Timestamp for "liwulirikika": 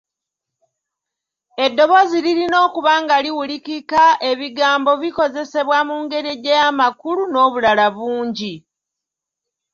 3.23-4.03